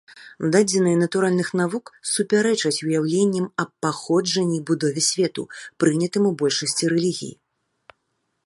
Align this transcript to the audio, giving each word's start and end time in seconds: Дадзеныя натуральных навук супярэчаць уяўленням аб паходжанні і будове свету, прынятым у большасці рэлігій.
Дадзеныя 0.53 0.97
натуральных 1.01 1.51
навук 1.61 1.91
супярэчаць 2.13 2.81
уяўленням 2.87 3.45
аб 3.65 3.69
паходжанні 3.87 4.57
і 4.63 4.65
будове 4.71 5.01
свету, 5.11 5.43
прынятым 5.85 6.23
у 6.31 6.37
большасці 6.45 6.85
рэлігій. 6.97 7.33